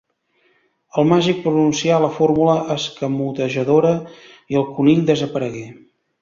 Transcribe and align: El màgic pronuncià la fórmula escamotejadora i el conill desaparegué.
El 1.01 1.05
màgic 1.09 1.43
pronuncià 1.43 1.99
la 2.05 2.09
fórmula 2.15 2.55
escamotejadora 2.77 3.93
i 4.55 4.59
el 4.63 4.67
conill 4.81 5.05
desaparegué. 5.13 5.65